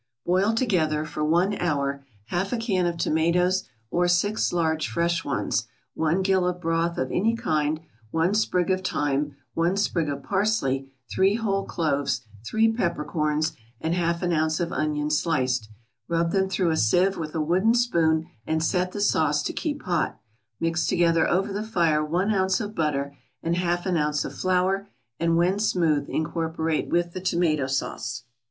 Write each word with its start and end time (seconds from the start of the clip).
= 0.15 0.25
Boil 0.25 0.53
together, 0.55 1.05
for 1.05 1.23
one 1.23 1.53
hour, 1.59 2.03
half 2.29 2.51
a 2.51 2.57
can 2.57 2.87
of 2.87 2.97
tomatoes, 2.97 3.65
or 3.91 4.07
six 4.07 4.51
large, 4.51 4.87
fresh 4.89 5.23
ones, 5.23 5.67
one 5.93 6.23
gill 6.23 6.47
of 6.47 6.59
broth 6.59 6.97
of 6.97 7.11
any 7.11 7.35
kind, 7.35 7.79
one 8.09 8.33
sprig 8.33 8.71
of 8.71 8.81
thyme, 8.83 9.35
one 9.53 9.77
sprig 9.77 10.09
of 10.09 10.23
parsley, 10.23 10.89
three 11.13 11.35
whole 11.35 11.65
cloves, 11.65 12.21
three 12.43 12.71
peppercorns, 12.73 13.51
and 13.79 13.93
half 13.93 14.23
an 14.23 14.33
ounce 14.33 14.59
of 14.59 14.73
onion 14.73 15.11
sliced; 15.11 15.69
rub 16.07 16.31
them 16.31 16.49
through 16.49 16.71
a 16.71 16.77
sieve 16.77 17.15
with 17.15 17.35
a 17.35 17.39
wooden 17.39 17.75
spoon, 17.75 18.25
and 18.47 18.63
set 18.63 18.93
the 18.93 19.01
sauce 19.01 19.43
to 19.43 19.53
keep 19.53 19.83
hot; 19.83 20.19
mix 20.59 20.87
together 20.87 21.29
over 21.29 21.53
the 21.53 21.61
fire 21.61 22.03
one 22.03 22.33
ounce 22.33 22.59
of 22.59 22.73
butter, 22.73 23.15
and 23.43 23.55
half 23.55 23.85
an 23.85 23.97
ounce 23.97 24.25
of 24.25 24.33
flour, 24.33 24.87
and 25.19 25.37
when 25.37 25.59
smooth, 25.59 26.09
incorporate 26.09 26.89
with 26.89 27.13
the 27.13 27.21
tomato 27.21 27.67
sauce. 27.67 28.23